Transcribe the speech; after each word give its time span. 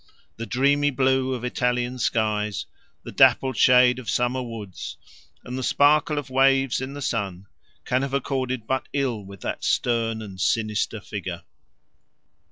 The 0.37 0.47
dreamy 0.47 0.89
blue 0.89 1.35
of 1.35 1.43
Italian 1.43 1.99
skies, 1.99 2.65
the 3.03 3.11
dappled 3.11 3.55
shade 3.55 3.99
of 3.99 4.09
summer 4.09 4.41
woods, 4.41 4.97
and 5.45 5.59
the 5.59 5.63
sparkle 5.63 6.17
of 6.17 6.31
waves 6.31 6.81
in 6.81 6.93
the 6.95 7.03
sun, 7.03 7.45
can 7.85 8.01
have 8.01 8.15
accorded 8.15 8.65
but 8.65 8.87
ill 8.93 9.23
with 9.23 9.41
that 9.41 9.63
stern 9.63 10.23
and 10.23 10.41
sinister 10.41 11.01
figure. 11.01 11.43